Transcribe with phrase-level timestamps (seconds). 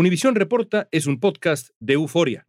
[0.00, 2.46] Univisión Reporta es un podcast de euforia.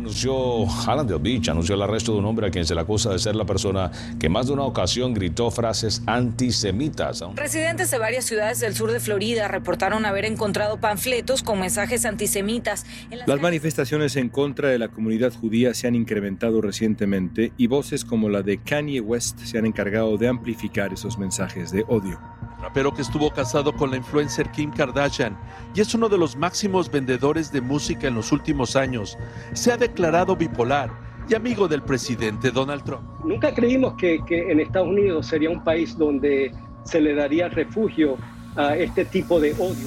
[0.00, 3.18] Anunció Hallandale Beach, anunció el arresto de un hombre a quien se le acusa de
[3.18, 7.22] ser la persona que más de una ocasión gritó frases antisemitas.
[7.36, 12.86] Residentes de varias ciudades del sur de Florida reportaron haber encontrado panfletos con mensajes antisemitas.
[13.10, 18.06] Las, las manifestaciones en contra de la comunidad judía se han incrementado recientemente y voces
[18.06, 22.18] como la de Kanye West se han encargado de amplificar esos mensajes de odio
[22.60, 25.36] rapero que estuvo casado con la influencer Kim Kardashian
[25.74, 29.16] y es uno de los máximos vendedores de música en los últimos años,
[29.52, 29.89] se ha declarado
[30.38, 30.90] bipolar
[31.28, 33.02] y amigo del presidente Donald Trump.
[33.24, 36.52] Nunca creímos que, que en Estados Unidos sería un país donde
[36.84, 38.16] se le daría refugio
[38.56, 39.86] a este tipo de odio.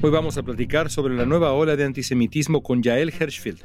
[0.00, 3.62] Hoy vamos a platicar sobre la nueva ola de antisemitismo con Yael Hirschfield,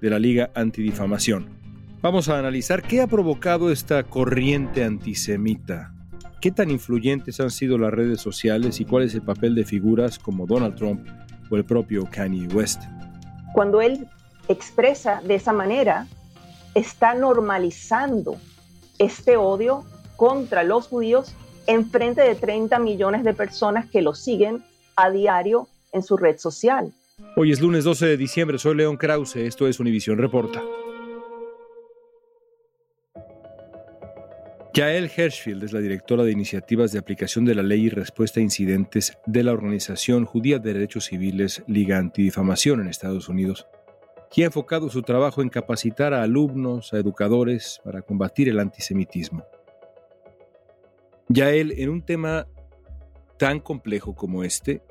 [0.00, 1.61] de la Liga Antidifamación.
[2.02, 5.94] Vamos a analizar qué ha provocado esta corriente antisemita,
[6.40, 10.18] qué tan influyentes han sido las redes sociales y cuál es el papel de figuras
[10.18, 11.06] como Donald Trump
[11.48, 12.82] o el propio Kanye West.
[13.54, 14.08] Cuando él
[14.48, 16.08] expresa de esa manera,
[16.74, 18.36] está normalizando
[18.98, 19.84] este odio
[20.16, 21.32] contra los judíos
[21.68, 24.64] en frente de 30 millones de personas que lo siguen
[24.96, 26.92] a diario en su red social.
[27.36, 30.62] Hoy es lunes 12 de diciembre, soy León Krause, esto es Univisión Reporta.
[34.74, 38.42] Yael Hirschfield es la directora de iniciativas de aplicación de la ley y respuesta a
[38.42, 43.66] incidentes de la organización judía de derechos civiles Liga Antidifamación en Estados Unidos,
[44.34, 49.44] y ha enfocado su trabajo en capacitar a alumnos, a educadores para combatir el antisemitismo.
[51.28, 52.46] Yael, en un tema
[53.38, 54.82] tan complejo como este,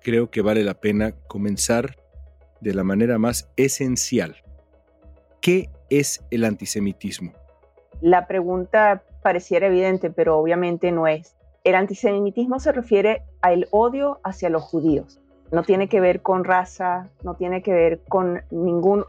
[0.00, 1.96] creo que vale la pena comenzar
[2.60, 4.36] de la manera más esencial.
[5.40, 7.32] ¿Qué es el antisemitismo?
[8.00, 11.34] La pregunta pareciera evidente, pero obviamente no es.
[11.64, 15.18] El antisemitismo se refiere al odio hacia los judíos.
[15.50, 19.06] No tiene que ver con raza, no tiene que ver con ninguna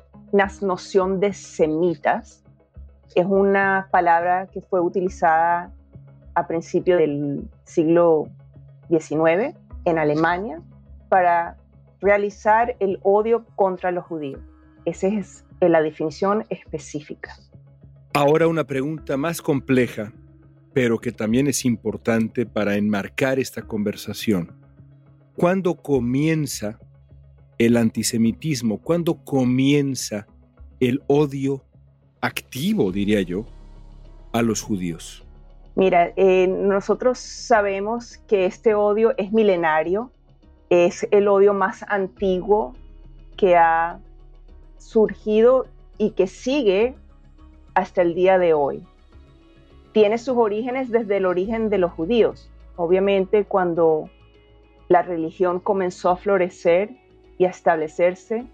[0.62, 2.46] noción de semitas.
[3.14, 5.74] Es una palabra que fue utilizada
[6.34, 8.30] a principios del siglo
[8.88, 9.54] XIX
[9.84, 10.62] en Alemania
[11.10, 11.58] para
[12.00, 14.40] realizar el odio contra los judíos.
[14.86, 17.36] Esa es la definición específica.
[18.18, 20.14] Ahora una pregunta más compleja,
[20.72, 24.54] pero que también es importante para enmarcar esta conversación.
[25.36, 26.80] ¿Cuándo comienza
[27.58, 28.78] el antisemitismo?
[28.78, 30.28] ¿Cuándo comienza
[30.80, 31.66] el odio
[32.22, 33.46] activo, diría yo,
[34.32, 35.26] a los judíos?
[35.76, 40.10] Mira, eh, nosotros sabemos que este odio es milenario,
[40.70, 42.76] es el odio más antiguo
[43.36, 44.00] que ha
[44.78, 45.68] surgido
[45.98, 46.96] y que sigue
[47.76, 48.82] hasta el día de hoy.
[49.92, 52.50] Tiene sus orígenes desde el origen de los judíos.
[52.76, 54.10] Obviamente cuando
[54.88, 56.90] la religión comenzó a florecer
[57.38, 58.46] y a establecerse,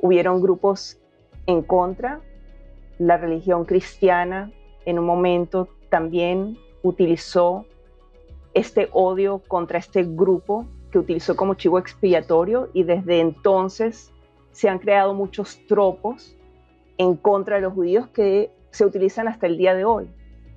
[0.00, 0.98] hubieron grupos
[1.46, 2.20] en contra.
[2.98, 4.52] La religión cristiana
[4.84, 7.66] en un momento también utilizó
[8.54, 14.12] este odio contra este grupo que utilizó como chivo expiatorio y desde entonces
[14.52, 16.35] se han creado muchos tropos
[16.98, 20.08] en contra de los judíos que se utilizan hasta el día de hoy.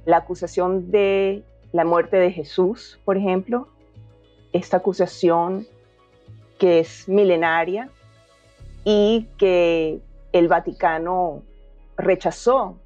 [0.06, 3.70] La acusación de la muerte de Jesús, por ejemplo,
[4.54, 5.68] esta acusación
[6.58, 7.90] que es milenaria
[8.84, 10.02] y que
[10.32, 11.44] el Vaticano
[11.98, 12.80] rechazó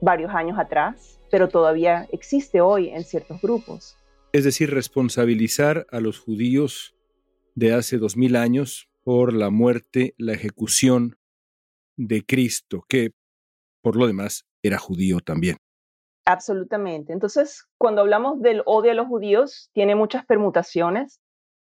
[0.00, 3.96] varios años atrás, pero todavía existe hoy en ciertos grupos.
[4.32, 6.94] Es decir, responsabilizar a los judíos
[7.54, 11.16] de hace dos mil años por la muerte, la ejecución
[12.06, 13.10] de Cristo, que
[13.82, 15.56] por lo demás era judío también.
[16.24, 17.12] Absolutamente.
[17.12, 21.20] Entonces, cuando hablamos del odio a los judíos, tiene muchas permutaciones,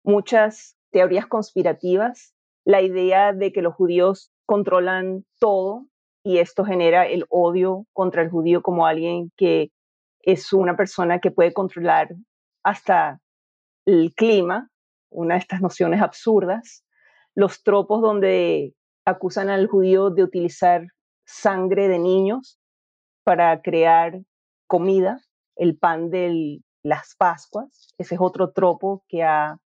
[0.04, 2.34] muchas teorías conspirativas,
[2.64, 5.86] la idea de que los judíos controlan todo
[6.22, 9.70] y esto genera el odio contra el judío como alguien que
[10.20, 12.14] es una persona que puede controlar
[12.62, 13.20] hasta
[13.86, 14.68] el clima,
[15.10, 16.84] una de estas nociones absurdas,
[17.34, 18.74] los tropos donde
[19.08, 20.86] acusan al judío de utilizar
[21.24, 22.60] sangre de niños
[23.24, 24.20] para crear
[24.66, 25.20] comida,
[25.56, 29.58] el pan de las Pascuas, ese es otro tropo que ha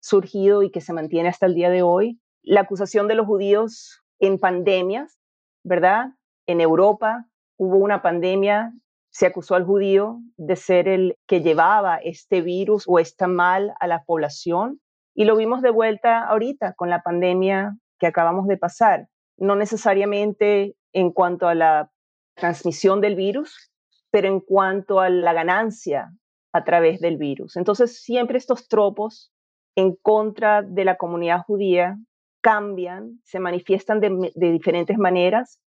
[0.00, 2.18] surgido y que se mantiene hasta el día de hoy.
[2.42, 5.18] La acusación de los judíos en pandemias,
[5.62, 6.06] ¿verdad?
[6.46, 7.26] En Europa
[7.58, 8.72] hubo una pandemia,
[9.10, 13.86] se acusó al judío de ser el que llevaba este virus o este mal a
[13.86, 14.80] la población
[15.14, 19.08] y lo vimos de vuelta ahorita con la pandemia que acabamos de pasar.
[19.36, 21.90] No necesariamente en cuanto a la
[22.34, 23.70] transmisión del virus,
[24.10, 26.12] pero en cuanto a la ganancia
[26.52, 27.56] a través del virus.
[27.56, 29.32] Entonces, siempre estos tropos
[29.76, 31.98] en contra de la comunidad judía
[32.40, 35.60] cambian, se manifiestan de, diferentes maneras,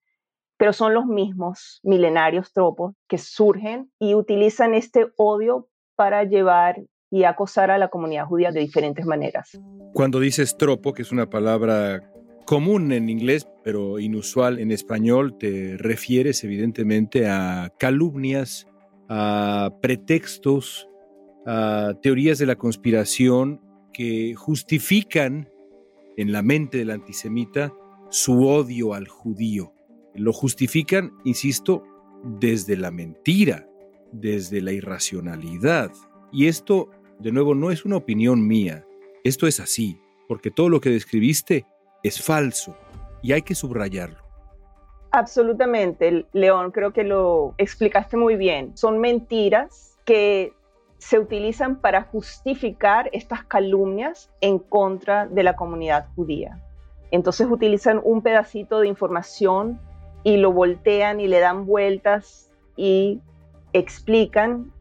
[0.57, 7.23] pero son los mismos milenarios tropos que surgen y utilizan este odio para llevar y
[7.23, 9.59] acosar a la comunidad judía de diferentes maneras.
[9.93, 12.11] Cuando dices tropo, que es una palabra
[12.45, 18.67] común en inglés, pero inusual en español, te refieres evidentemente a calumnias,
[19.07, 20.87] a pretextos,
[21.45, 23.61] a teorías de la conspiración
[23.93, 25.49] que justifican
[26.17, 27.73] en la mente del antisemita
[28.09, 29.73] su odio al judío.
[30.15, 31.83] Lo justifican, insisto,
[32.39, 33.67] desde la mentira,
[34.11, 35.91] desde la irracionalidad.
[36.31, 36.89] Y esto,
[37.19, 38.85] de nuevo, no es una opinión mía.
[39.23, 41.65] Esto es así, porque todo lo que describiste
[42.01, 42.75] es falso
[43.21, 44.17] y hay que subrayarlo.
[45.11, 48.77] Absolutamente, León, creo que lo explicaste muy bien.
[48.77, 50.53] Son mentiras que
[50.97, 56.61] se utilizan para justificar estas calumnias en contra de la comunidad judía.
[57.11, 59.79] Entonces utilizan un pedacito de información
[60.23, 63.19] y lo voltean y le dan vueltas y
[63.73, 64.71] explican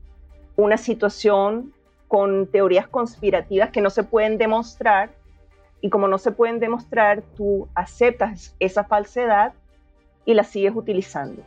[0.57, 1.73] una situación
[2.09, 5.11] con teorías conspirativas que no se pueden demostrar
[5.81, 9.53] y como no se pueden demostrar, tú aceptas esa falsedad
[10.25, 11.43] y la sigues utilizando.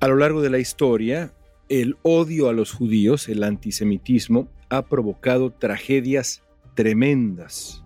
[0.00, 1.32] A lo largo de la historia,
[1.68, 6.42] el odio a los judíos, el antisemitismo, ha provocado tragedias
[6.74, 7.84] tremendas.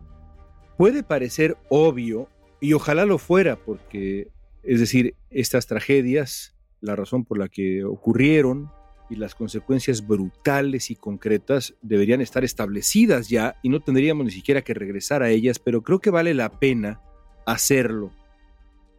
[0.77, 2.29] Puede parecer obvio,
[2.61, 4.29] y ojalá lo fuera, porque,
[4.63, 8.71] es decir, estas tragedias, la razón por la que ocurrieron
[9.11, 14.63] y las consecuencias brutales y concretas deberían estar establecidas ya y no tendríamos ni siquiera
[14.63, 17.01] que regresar a ellas, pero creo que vale la pena
[17.47, 18.11] hacerlo.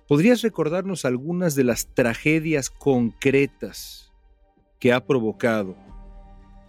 [0.07, 4.13] ¿Podrías recordarnos algunas de las tragedias concretas
[4.79, 5.75] que ha provocado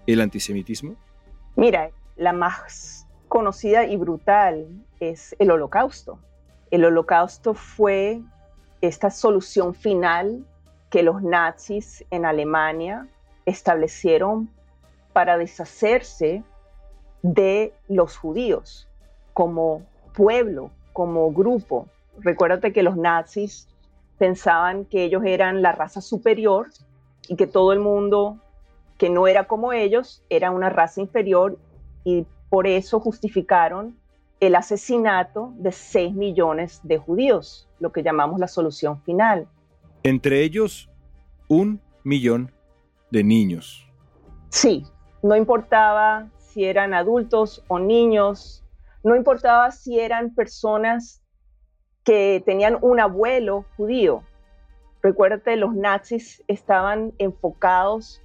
[0.06, 0.96] el antisemitismo?
[1.54, 4.66] Mira, la más conocida y brutal
[5.00, 6.18] es el holocausto.
[6.70, 8.22] El holocausto fue
[8.80, 10.46] esta solución final
[10.90, 13.08] que los nazis en Alemania
[13.46, 14.50] establecieron
[15.12, 16.42] para deshacerse
[17.22, 18.88] de los judíos
[19.32, 21.88] como pueblo, como grupo.
[22.18, 23.68] Recuérdate que los nazis
[24.18, 26.68] pensaban que ellos eran la raza superior
[27.28, 28.38] y que todo el mundo
[28.98, 31.58] que no era como ellos era una raza inferior
[32.04, 33.96] y por eso justificaron
[34.40, 39.48] el asesinato de 6 millones de judíos, lo que llamamos la solución final.
[40.02, 40.88] Entre ellos,
[41.48, 42.52] un millón
[43.10, 43.86] de niños.
[44.50, 44.84] Sí,
[45.22, 48.64] no importaba si eran adultos o niños,
[49.02, 51.22] no importaba si eran personas
[52.04, 54.22] que tenían un abuelo judío.
[55.02, 58.22] Recuérdate, los nazis estaban enfocados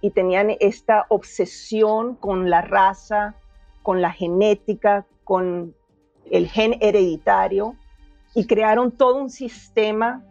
[0.00, 3.34] y tenían esta obsesión con la raza,
[3.82, 5.74] con la genética, con
[6.30, 7.76] el gen hereditario
[8.34, 10.22] y crearon todo un sistema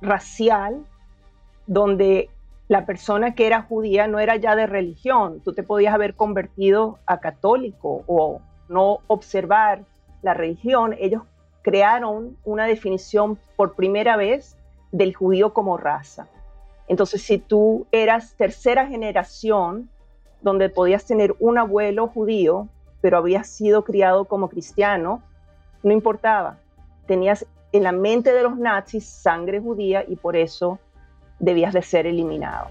[0.00, 0.84] racial
[1.66, 2.30] donde
[2.70, 7.00] la persona que era judía no era ya de religión, tú te podías haber convertido
[7.04, 9.82] a católico o no observar
[10.22, 11.24] la religión, ellos
[11.62, 14.56] crearon una definición por primera vez
[14.92, 16.28] del judío como raza.
[16.86, 19.90] Entonces, si tú eras tercera generación,
[20.40, 22.68] donde podías tener un abuelo judío,
[23.00, 25.24] pero habías sido criado como cristiano,
[25.82, 26.58] no importaba.
[27.08, 30.78] Tenías en la mente de los nazis sangre judía y por eso
[31.40, 32.68] debías de ser eliminado.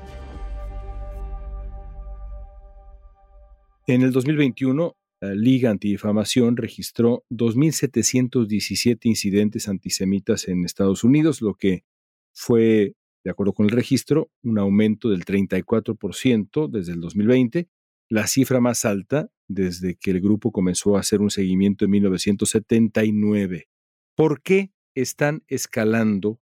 [3.87, 11.83] En el 2021, la Liga Antidifamación registró 2.717 incidentes antisemitas en Estados Unidos, lo que
[12.31, 17.67] fue, de acuerdo con el registro, un aumento del 34% desde el 2020,
[18.09, 23.67] la cifra más alta desde que el grupo comenzó a hacer un seguimiento en 1979.
[24.15, 26.39] ¿Por qué están escalando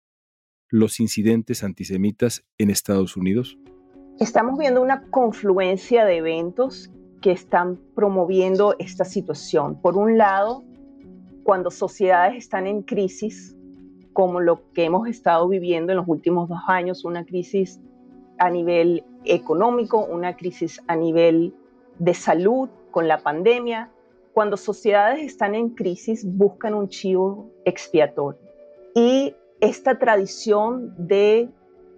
[0.73, 3.59] los incidentes antisemitas en Estados Unidos?
[4.19, 9.81] Estamos viendo una confluencia de eventos que están promoviendo esta situación.
[9.81, 10.65] Por un lado,
[11.45, 13.55] cuando sociedades están en crisis,
[14.15, 17.79] como lo que hemos estado viviendo en los últimos dos años, una crisis
[18.39, 21.55] a nivel económico, una crisis a nivel
[21.99, 23.91] de salud con la pandemia,
[24.33, 28.41] cuando sociedades están en crisis buscan un chivo expiatorio.
[28.95, 31.49] Y esta tradición de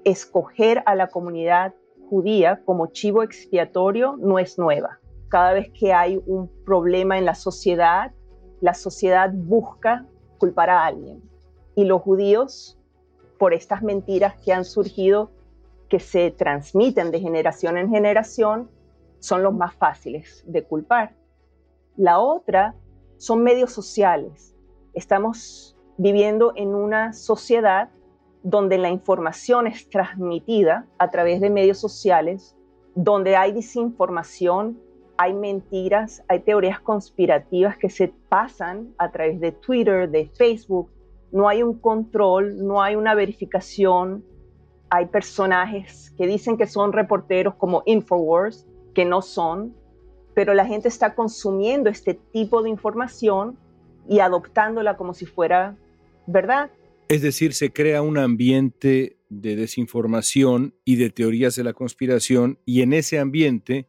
[0.04, 1.74] escoger a la comunidad
[2.08, 5.00] judía como chivo expiatorio no es nueva
[5.34, 8.12] cada vez que hay un problema en la sociedad,
[8.60, 10.06] la sociedad busca
[10.38, 11.28] culpar a alguien.
[11.74, 12.78] Y los judíos,
[13.36, 15.32] por estas mentiras que han surgido,
[15.88, 18.70] que se transmiten de generación en generación,
[19.18, 21.16] son los más fáciles de culpar.
[21.96, 22.76] La otra
[23.16, 24.54] son medios sociales.
[24.92, 27.90] Estamos viviendo en una sociedad
[28.42, 32.54] donde la información es transmitida a través de medios sociales,
[32.94, 34.78] donde hay desinformación,
[35.16, 40.90] hay mentiras, hay teorías conspirativas que se pasan a través de Twitter, de Facebook.
[41.32, 44.24] No hay un control, no hay una verificación.
[44.90, 49.74] Hay personajes que dicen que son reporteros como Infowars, que no son,
[50.34, 53.56] pero la gente está consumiendo este tipo de información
[54.08, 55.76] y adoptándola como si fuera
[56.26, 56.70] verdad.
[57.08, 62.82] Es decir, se crea un ambiente de desinformación y de teorías de la conspiración y
[62.82, 63.86] en ese ambiente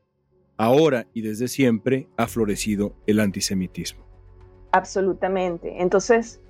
[0.57, 4.05] ahora y desde siempre ha florecido el antisemitismo.
[4.71, 5.81] Absolutamente.
[5.81, 6.41] Entonces,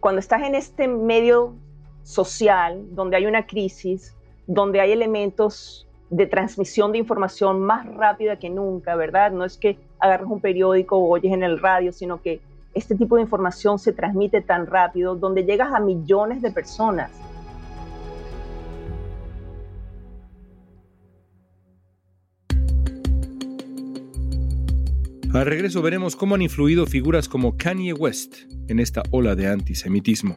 [0.00, 1.56] cuando estás en este medio
[2.02, 8.50] social donde hay una crisis, donde hay elementos de transmisión de información más rápida que
[8.50, 9.32] nunca, ¿verdad?
[9.32, 12.40] No es que agarres un periódico o oyes en el radio, sino que
[12.74, 17.10] este tipo de información se transmite tan rápido, donde llegas a millones de personas.
[25.34, 28.36] Al regreso veremos cómo han influido figuras como Kanye West
[28.68, 30.36] en esta ola de antisemitismo.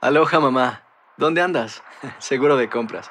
[0.00, 0.82] Aloha mamá,
[1.18, 1.82] ¿dónde andas?
[2.18, 3.10] Seguro de compras.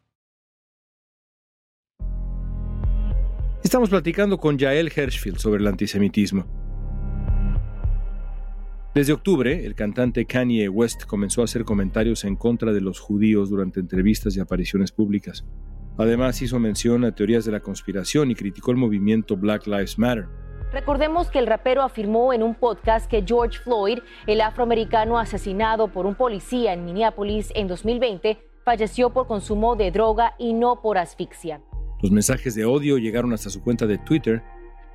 [3.63, 6.45] Estamos platicando con Jael Hirschfield sobre el antisemitismo.
[8.95, 13.51] Desde octubre, el cantante Kanye West comenzó a hacer comentarios en contra de los judíos
[13.51, 15.45] durante entrevistas y apariciones públicas.
[15.97, 20.25] Además, hizo mención a teorías de la conspiración y criticó el movimiento Black Lives Matter.
[20.73, 26.07] Recordemos que el rapero afirmó en un podcast que George Floyd, el afroamericano asesinado por
[26.07, 31.61] un policía en Minneapolis en 2020, falleció por consumo de droga y no por asfixia.
[32.01, 34.41] Los mensajes de odio llegaron hasta su cuenta de Twitter,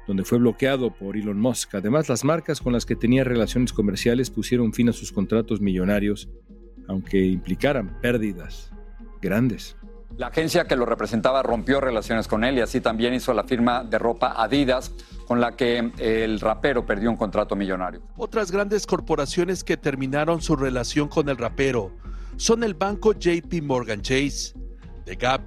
[0.07, 1.75] donde fue bloqueado por Elon Musk.
[1.77, 6.29] Además, las marcas con las que tenía relaciones comerciales pusieron fin a sus contratos millonarios,
[6.89, 8.73] aunque implicaran pérdidas
[9.21, 9.77] grandes.
[10.17, 13.85] La agencia que lo representaba rompió relaciones con él y así también hizo la firma
[13.85, 14.93] de ropa Adidas,
[15.27, 18.03] con la que el rapero perdió un contrato millonario.
[18.17, 21.93] Otras grandes corporaciones que terminaron su relación con el rapero
[22.37, 24.55] son el banco JP Morgan Chase,
[25.05, 25.43] The Gap,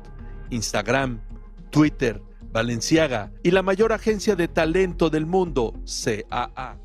[0.52, 1.20] Instagram,
[1.70, 2.22] Twitter,
[2.52, 6.80] Valenciaga y la mayor agencia de talento del mundo, CAA.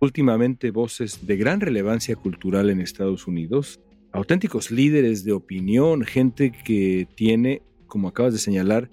[0.00, 3.80] Últimamente voces de gran relevancia cultural en Estados Unidos,
[4.12, 8.90] auténticos líderes de opinión, gente que tiene, como acabas de señalar,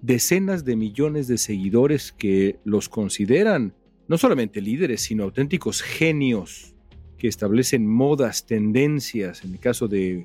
[0.00, 3.74] decenas de millones de seguidores que los consideran
[4.08, 6.74] no solamente líderes, sino auténticos genios
[7.16, 10.24] que establecen modas, tendencias, en el caso de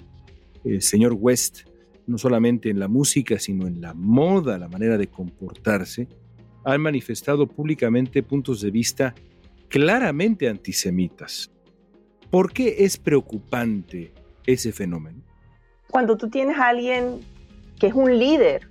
[0.63, 1.66] el señor West,
[2.07, 6.07] no solamente en la música, sino en la moda, la manera de comportarse,
[6.63, 9.13] han manifestado públicamente puntos de vista
[9.67, 11.51] claramente antisemitas.
[12.31, 14.13] ¿Por qué es preocupante
[14.45, 15.21] ese fenómeno?
[15.89, 17.19] Cuando tú tienes a alguien
[17.79, 18.69] que es un líder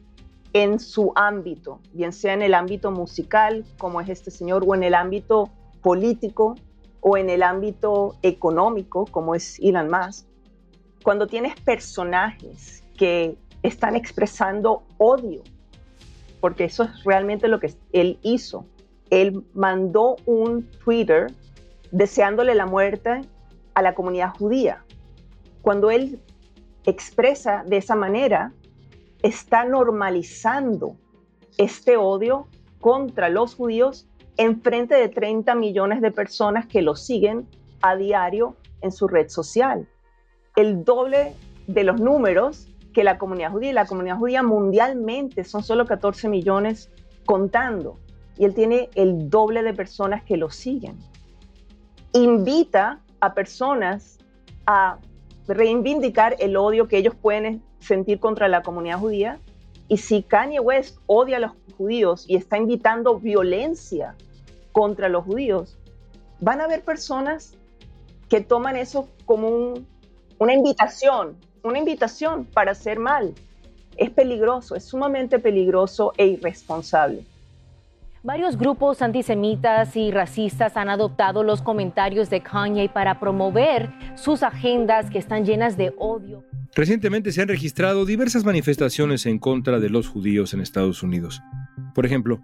[0.53, 4.83] en su ámbito, bien sea en el ámbito musical, como es este señor, o en
[4.83, 5.51] el ámbito
[5.83, 6.55] político,
[7.01, 10.27] o en el ámbito económico, como es Elon Musk,
[11.03, 15.43] cuando tienes personajes que están expresando odio,
[16.41, 18.67] porque eso es realmente lo que él hizo.
[19.11, 21.33] Él mandó un Twitter
[21.91, 23.23] deseándole la muerte
[23.75, 24.85] a la comunidad judía.
[25.63, 26.21] Cuando él
[26.85, 28.53] expresa de esa manera,
[29.23, 30.97] está normalizando
[31.59, 32.47] este odio
[32.81, 34.07] contra los judíos
[34.37, 37.49] en frente de 30 millones de personas que lo siguen
[37.81, 39.89] a diario en su red social.
[40.55, 41.35] El doble
[41.67, 43.75] de los números que la comunidad judía.
[43.75, 46.91] La comunidad judía mundialmente son solo 14 millones
[47.27, 47.99] contando.
[48.39, 50.97] Y él tiene el doble de personas que lo siguen.
[52.15, 54.17] Invita a personas
[54.65, 54.97] a
[55.47, 59.41] reivindicar el odio que ellos pueden sentir contra la comunidad judía.
[59.89, 64.15] Y si Kanye West odia a los judíos y está invitando violencia
[64.73, 65.77] contra los judíos,
[66.41, 67.59] van a haber personas
[68.31, 69.75] que toman eso como
[70.39, 73.35] una invitación una invitación para hacer mal.
[73.97, 77.25] Es peligroso, es sumamente peligroso e irresponsable.
[78.23, 85.11] Varios grupos antisemitas y racistas han adoptado los comentarios de Kanye para promover sus agendas
[85.11, 86.43] que están llenas de odio.
[86.75, 91.41] Recientemente se han registrado diversas manifestaciones en contra de los judíos en Estados Unidos.
[91.95, 92.41] Por ejemplo,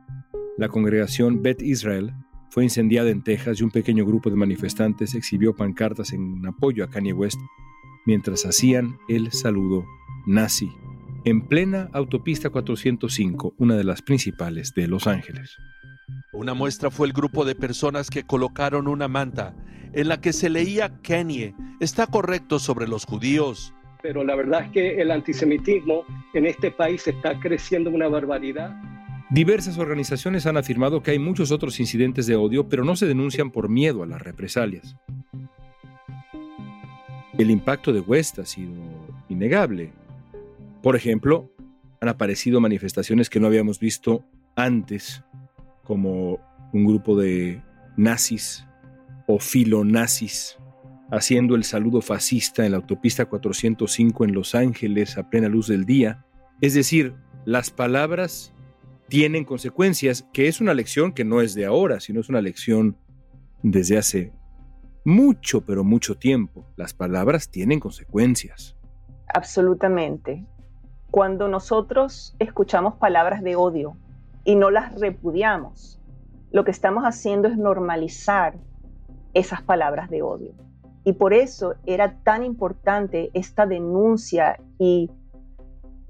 [0.56, 2.12] la congregación Bet Israel
[2.48, 6.90] fue incendiada en Texas y un pequeño grupo de manifestantes exhibió pancartas en apoyo a
[6.90, 7.40] Kanye West
[8.07, 9.85] mientras hacían el saludo
[10.27, 10.71] nazi
[11.25, 15.57] en plena autopista 405, una de las principales de Los Ángeles.
[16.33, 19.55] Una muestra fue el grupo de personas que colocaron una manta
[19.93, 23.75] en la que se leía Kanye está correcto sobre los judíos.
[24.03, 28.75] Pero la verdad es que el antisemitismo en este país está creciendo una barbaridad.
[29.31, 33.51] Diversas organizaciones han afirmado que hay muchos otros incidentes de odio, pero no se denuncian
[33.51, 34.97] por miedo a las represalias.
[37.42, 38.72] El impacto de West ha sido
[39.28, 39.92] innegable.
[40.81, 41.52] Por ejemplo,
[42.00, 44.24] han aparecido manifestaciones que no habíamos visto
[44.55, 45.24] antes,
[45.83, 46.38] como
[46.72, 47.61] un grupo de
[47.96, 48.64] nazis
[49.26, 50.57] o filonazis
[51.11, 55.85] haciendo el saludo fascista en la autopista 405 en Los Ángeles a plena luz del
[55.85, 56.24] día.
[56.61, 57.12] Es decir,
[57.44, 58.55] las palabras
[59.09, 62.96] tienen consecuencias, que es una lección que no es de ahora, sino es una lección
[63.64, 64.33] desde hace
[65.05, 66.65] mucho, pero mucho tiempo.
[66.77, 68.77] Las palabras tienen consecuencias.
[69.35, 70.47] Absolutamente.
[71.11, 73.97] Cuando nosotros escuchamos palabras de odio
[74.45, 76.01] y no las repudiamos,
[76.51, 78.55] lo que estamos haciendo es normalizar
[79.35, 80.53] esas palabras de odio.
[81.05, 85.11] Y por eso era tan importante esta denuncia y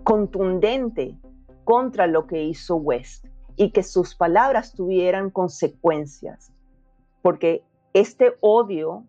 [0.05, 1.17] contundente
[1.65, 3.27] contra lo que hizo West
[3.57, 6.53] y que sus palabras tuvieran consecuencias.
[7.23, 9.05] Porque este odio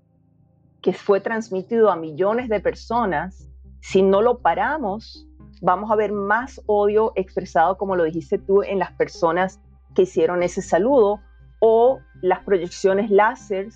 [0.82, 3.50] que fue transmitido a millones de personas,
[3.82, 5.28] si no lo paramos,
[5.62, 9.62] vamos a ver más odio expresado, como lo dijiste tú, en las personas
[9.96, 11.22] que hicieron ese saludo
[11.62, 13.70] o las proyecciones láser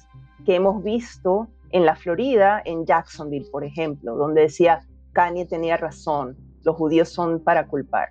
[0.46, 6.38] que hemos visto en la Florida, en Jacksonville, por ejemplo, donde decía Kanye tenía razón,
[6.64, 8.10] los judíos son para culpar.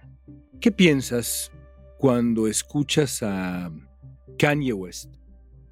[0.60, 1.52] ¿Qué piensas
[1.98, 3.70] cuando escuchas a
[4.38, 5.14] Kanye West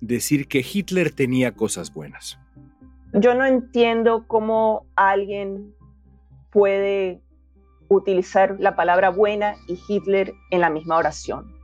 [0.07, 2.39] decir que Hitler tenía cosas buenas?
[3.13, 5.75] Yo no entiendo cómo alguien
[6.51, 7.21] puede
[7.89, 11.55] utilizar la palabra buena y Hitler en la misma oración.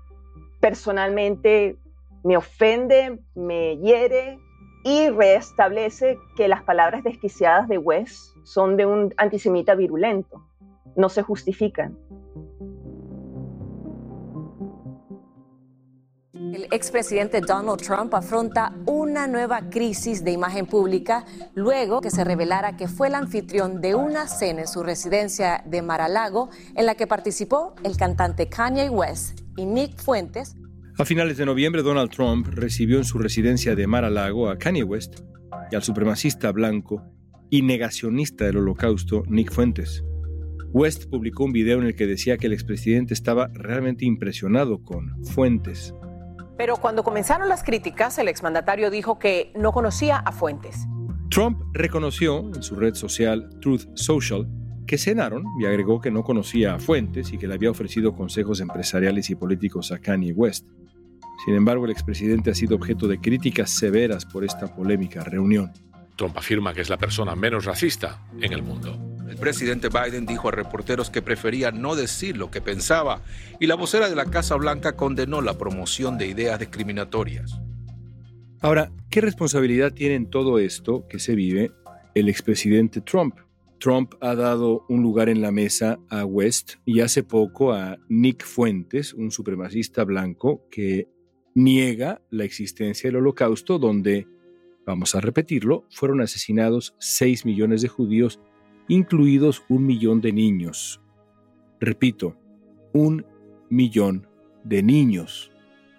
[0.61, 1.76] Personalmente
[2.22, 4.38] me ofende, me hiere
[4.85, 10.44] y restablece que las palabras desquiciadas de West son de un antisemita virulento.
[10.96, 11.98] No se justifican.
[16.52, 22.76] El expresidente Donald Trump afronta una nueva crisis de imagen pública luego que se revelara
[22.76, 27.06] que fue el anfitrión de una cena en su residencia de Mar-a-Lago en la que
[27.06, 30.56] participó el cantante Kanye West y Nick Fuentes.
[30.98, 35.20] A finales de noviembre, Donald Trump recibió en su residencia de Mar-a-Lago a Kanye West
[35.70, 37.04] y al supremacista blanco
[37.48, 40.02] y negacionista del holocausto Nick Fuentes.
[40.72, 45.24] West publicó un video en el que decía que el expresidente estaba realmente impresionado con
[45.24, 45.94] Fuentes
[46.61, 50.87] pero cuando comenzaron las críticas, el exmandatario dijo que no conocía a Fuentes.
[51.31, 54.46] Trump reconoció en su red social Truth Social
[54.87, 58.61] que cenaron y agregó que no conocía a Fuentes y que le había ofrecido consejos
[58.61, 60.66] empresariales y políticos a Kanye West.
[61.46, 65.73] Sin embargo, el expresidente ha sido objeto de críticas severas por esta polémica reunión.
[66.14, 69.10] Trump afirma que es la persona menos racista en el mundo.
[69.40, 73.22] Presidente Biden dijo a reporteros que prefería no decir lo que pensaba
[73.59, 77.59] y la vocera de la Casa Blanca condenó la promoción de ideas discriminatorias.
[78.61, 81.72] Ahora, ¿qué responsabilidad tiene en todo esto que se vive
[82.14, 83.37] el expresidente Trump?
[83.79, 88.44] Trump ha dado un lugar en la mesa a West y hace poco a Nick
[88.44, 91.09] Fuentes, un supremacista blanco que
[91.55, 94.26] niega la existencia del holocausto donde,
[94.85, 98.38] vamos a repetirlo, fueron asesinados 6 millones de judíos
[98.90, 101.00] incluidos un millón de niños.
[101.79, 102.37] Repito,
[102.92, 103.24] un
[103.68, 104.26] millón
[104.64, 105.53] de niños.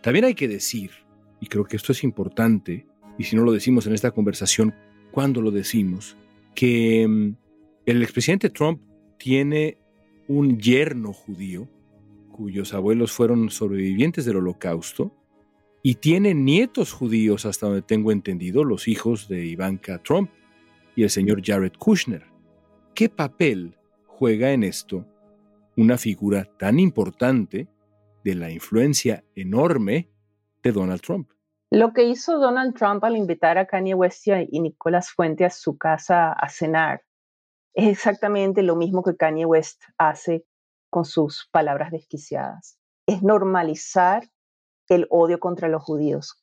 [0.03, 0.91] También hay que decir,
[1.39, 2.85] y creo que esto es importante,
[3.17, 4.75] y si no lo decimos en esta conversación,
[5.11, 6.17] ¿cuándo lo decimos?
[6.53, 7.35] Que mm,
[7.85, 8.81] el expresidente Trump
[9.17, 9.77] tiene
[10.27, 11.69] un yerno judío
[12.29, 15.15] cuyos abuelos fueron sobrevivientes del holocausto
[15.81, 20.29] y tiene nietos judíos hasta donde tengo entendido, los hijos de Ivanka Trump
[20.93, 22.30] y el señor Jared Kushner.
[22.93, 25.05] ¿Qué papel juega en esto
[25.77, 27.67] una figura tan importante
[28.23, 30.09] de la influencia enorme
[30.61, 31.31] de Donald Trump?
[31.71, 35.77] Lo que hizo Donald Trump al invitar a Kanye West y Nicolás Fuente a su
[35.77, 37.01] casa a cenar
[37.73, 40.45] es exactamente lo mismo que Kanye West hace
[40.89, 42.77] con sus palabras desquiciadas.
[43.07, 44.29] Es normalizar
[44.95, 46.37] el odio contra los judíos.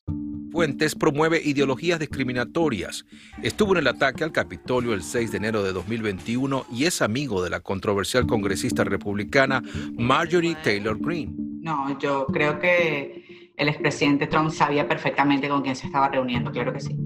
[0.51, 3.05] Fuentes promueve ideologías discriminatorias.
[3.43, 7.43] Estuvo en el ataque al Capitolio el 6 de enero de 2021 y es amigo
[7.43, 9.61] de la controversial congresista republicana
[9.93, 11.33] Marjorie Taylor Greene.
[11.61, 16.73] No, yo creo que el expresidente Trump sabía perfectamente con quién se estaba reuniendo, claro
[16.73, 16.97] que sí.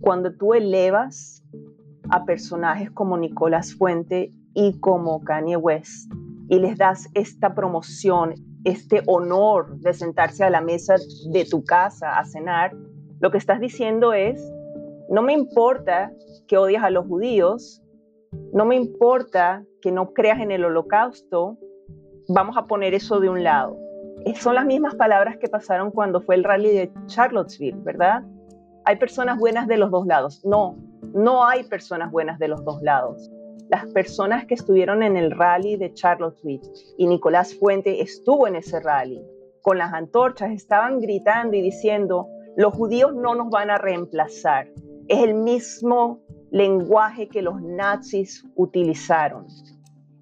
[0.00, 1.42] Cuando tú elevas
[2.10, 6.12] a personajes como Nicolás Fuente y como Kanye West
[6.50, 10.94] y les das esta promoción, este honor de sentarse a la mesa
[11.30, 12.74] de tu casa a cenar,
[13.20, 14.52] lo que estás diciendo es,
[15.08, 16.12] no me importa
[16.46, 17.82] que odias a los judíos,
[18.52, 21.58] no me importa que no creas en el holocausto,
[22.28, 23.76] vamos a poner eso de un lado.
[24.36, 28.22] Son las mismas palabras que pasaron cuando fue el rally de Charlottesville, ¿verdad?
[28.84, 30.44] Hay personas buenas de los dos lados.
[30.44, 30.76] No,
[31.14, 33.31] no hay personas buenas de los dos lados
[33.72, 36.60] las personas que estuvieron en el rally de Charlottesville
[36.98, 39.24] y Nicolás Fuente estuvo en ese rally,
[39.62, 44.68] con las antorchas estaban gritando y diciendo, los judíos no nos van a reemplazar.
[45.08, 49.46] Es el mismo lenguaje que los nazis utilizaron.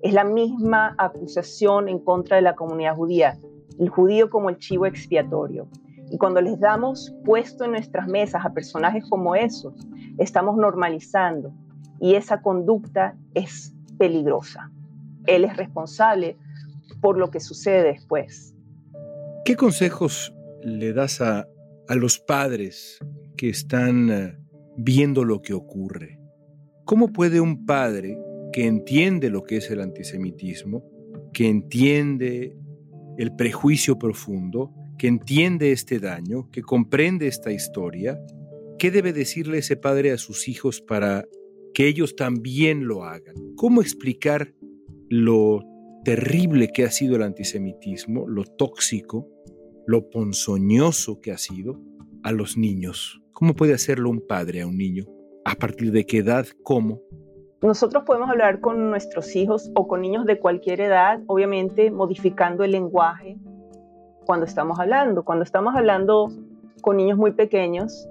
[0.00, 3.36] Es la misma acusación en contra de la comunidad judía,
[3.80, 5.66] el judío como el chivo expiatorio.
[6.08, 9.74] Y cuando les damos puesto en nuestras mesas a personajes como esos,
[10.18, 11.52] estamos normalizando
[12.00, 14.70] y esa conducta es peligrosa.
[15.26, 16.36] él es responsable
[17.00, 18.54] por lo que sucede después.
[19.44, 21.46] ¿Qué consejos le das a,
[21.88, 22.98] a los padres
[23.36, 24.38] que están eh,
[24.76, 26.18] viendo lo que ocurre?
[26.84, 28.18] ¿Cómo puede un padre
[28.52, 30.82] que entiende lo que es el antisemitismo,
[31.32, 32.56] que entiende
[33.18, 38.20] el prejuicio profundo, que entiende este daño, que comprende esta historia,
[38.78, 41.24] ¿qué debe decirle ese padre a sus hijos para
[41.74, 43.34] que ellos también lo hagan?
[43.56, 44.54] ¿Cómo explicar
[45.08, 45.60] lo
[46.04, 49.28] terrible que ha sido el antisemitismo, lo tóxico,
[49.86, 51.80] lo ponzoñoso que ha sido
[52.22, 53.20] a los niños?
[53.32, 55.04] ¿Cómo puede hacerlo un padre a un niño?
[55.44, 56.46] ¿A partir de qué edad?
[56.62, 57.00] ¿Cómo?
[57.62, 62.72] Nosotros podemos hablar con nuestros hijos o con niños de cualquier edad, obviamente modificando el
[62.72, 63.38] lenguaje
[64.24, 65.24] cuando estamos hablando.
[65.24, 66.28] Cuando estamos hablando
[66.80, 68.08] con niños muy pequeños,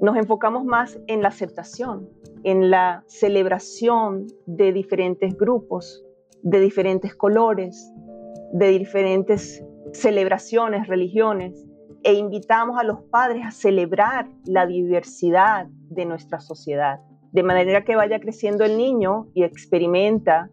[0.00, 2.08] nos enfocamos más en la aceptación,
[2.44, 6.04] en la celebración de diferentes grupos,
[6.42, 7.92] de diferentes colores,
[8.52, 11.66] de diferentes celebraciones, religiones,
[12.02, 17.00] e invitamos a los padres a celebrar la diversidad de nuestra sociedad
[17.32, 20.50] de manera que vaya creciendo el niño y experimenta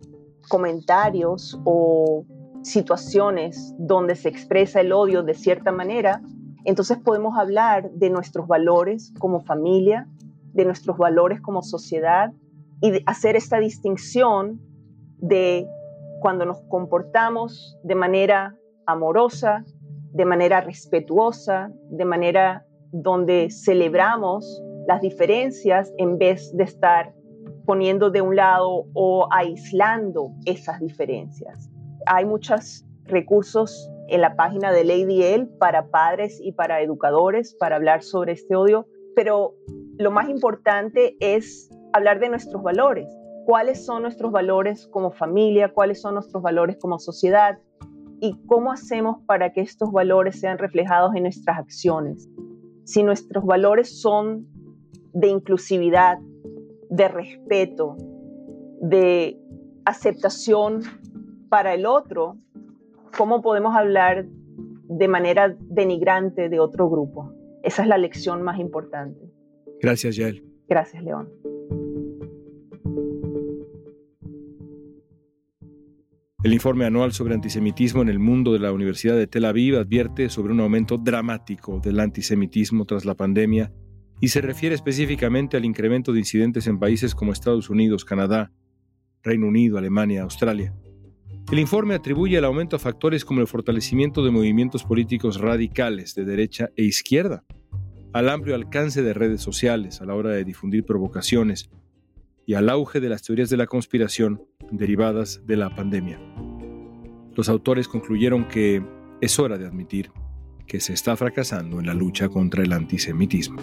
[0.50, 2.26] comentarios o
[2.62, 6.22] situaciones donde se expresa el odio de cierta manera,
[6.67, 10.06] entonces podemos hablar de nuestros valores como familia,
[10.51, 12.34] de nuestros valores como sociedad
[12.82, 14.60] y hacer esta distinción
[15.17, 15.65] de
[16.19, 19.63] cuando nos comportamos de manera amorosa,
[20.12, 27.13] de manera respetuosa, de manera donde celebramos las diferencias en vez de estar
[27.65, 31.69] poniendo de un lado o aislando esas diferencias.
[32.08, 37.76] Hay muchos recursos en la página de Lady L para padres y para educadores para
[37.76, 39.56] hablar sobre este odio, pero
[39.98, 43.08] lo más importante es hablar de nuestros valores.
[43.46, 45.74] ¿Cuáles son nuestros valores como familia?
[45.74, 47.58] ¿Cuáles son nuestros valores como sociedad?
[48.20, 52.30] ¿Y cómo hacemos para que estos valores sean reflejados en nuestras acciones?
[52.84, 54.48] Si nuestros valores son
[55.13, 56.17] de inclusividad,
[56.89, 57.96] de respeto,
[58.82, 59.39] de
[59.86, 60.82] aceptación
[61.50, 62.38] para el otro,
[63.15, 67.34] ¿cómo podemos hablar de manera denigrante de otro grupo?
[67.63, 69.20] Esa es la lección más importante.
[69.82, 70.43] Gracias, Yael.
[70.67, 71.30] Gracias, León.
[76.43, 80.30] El informe anual sobre antisemitismo en el mundo de la Universidad de Tel Aviv advierte
[80.30, 83.74] sobre un aumento dramático del antisemitismo tras la pandemia
[84.22, 88.52] y se refiere específicamente al incremento de incidentes en países como Estados Unidos, Canadá,
[89.24, 90.74] Reino Unido, Alemania, Australia.
[91.50, 96.26] El informe atribuye el aumento a factores como el fortalecimiento de movimientos políticos radicales de
[96.26, 97.46] derecha e izquierda,
[98.12, 101.70] al amplio alcance de redes sociales a la hora de difundir provocaciones
[102.46, 106.20] y al auge de las teorías de la conspiración derivadas de la pandemia.
[107.34, 108.84] Los autores concluyeron que
[109.22, 110.12] es hora de admitir
[110.68, 113.62] que se está fracasando en la lucha contra el antisemitismo.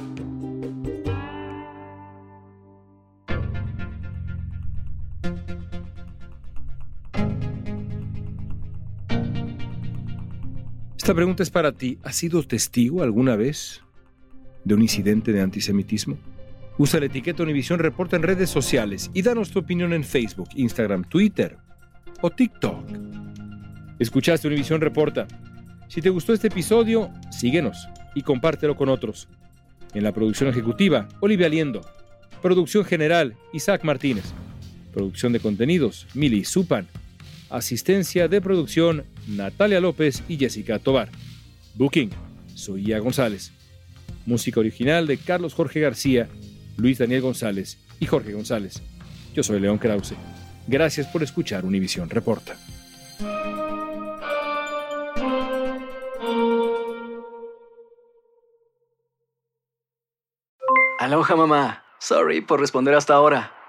[11.05, 11.99] Esta pregunta es para ti.
[12.03, 13.83] ¿Has sido testigo alguna vez
[14.65, 16.17] de un incidente de antisemitismo?
[16.79, 21.05] Usa la etiqueta Univisión Reporta en redes sociales y danos tu opinión en Facebook, Instagram,
[21.05, 21.59] Twitter
[22.23, 22.87] o TikTok.
[23.99, 25.29] Escuchaste Univisión Reporta.
[25.89, 29.29] Si te gustó este episodio, síguenos y compártelo con otros.
[29.93, 31.83] En la producción ejecutiva, Olivia Liendo.
[32.41, 34.33] Producción general, Isaac Martínez.
[34.95, 36.89] Producción de contenidos, Mili Supan.
[37.55, 41.09] Asistencia de producción, Natalia López y Jessica Tobar.
[41.77, 42.11] Booking,
[42.53, 43.53] Soía González.
[44.27, 46.29] Música original de Carlos Jorge García,
[46.77, 48.83] Luis Daniel González y Jorge González.
[49.35, 50.15] Yo soy León Krause.
[50.67, 52.57] Gracias por escuchar Univisión Reporta.
[60.99, 61.85] Aloha mamá.
[62.01, 63.54] Sorry por responder hasta ahora.